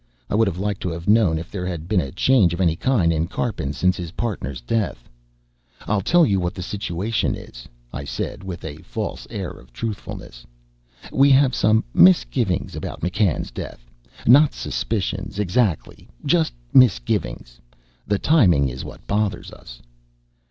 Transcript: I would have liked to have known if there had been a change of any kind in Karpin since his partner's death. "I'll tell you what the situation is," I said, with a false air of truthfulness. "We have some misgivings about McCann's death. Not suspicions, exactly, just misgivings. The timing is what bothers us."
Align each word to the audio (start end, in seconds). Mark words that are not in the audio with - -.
I 0.31 0.33
would 0.33 0.47
have 0.47 0.57
liked 0.57 0.81
to 0.81 0.89
have 0.89 1.07
known 1.07 1.37
if 1.37 1.51
there 1.51 1.67
had 1.67 1.87
been 1.87 2.01
a 2.01 2.11
change 2.11 2.55
of 2.55 2.59
any 2.59 2.75
kind 2.75 3.13
in 3.13 3.27
Karpin 3.27 3.71
since 3.71 3.95
his 3.95 4.13
partner's 4.13 4.59
death. 4.59 5.07
"I'll 5.81 6.01
tell 6.01 6.25
you 6.25 6.39
what 6.39 6.55
the 6.55 6.63
situation 6.63 7.35
is," 7.35 7.67
I 7.93 8.05
said, 8.05 8.43
with 8.43 8.65
a 8.65 8.77
false 8.77 9.27
air 9.29 9.51
of 9.51 9.71
truthfulness. 9.71 10.43
"We 11.11 11.29
have 11.29 11.53
some 11.53 11.83
misgivings 11.93 12.75
about 12.75 13.01
McCann's 13.01 13.51
death. 13.51 13.85
Not 14.25 14.53
suspicions, 14.55 15.37
exactly, 15.37 16.09
just 16.25 16.55
misgivings. 16.73 17.61
The 18.07 18.17
timing 18.17 18.69
is 18.69 18.83
what 18.83 19.05
bothers 19.05 19.51
us." 19.51 19.83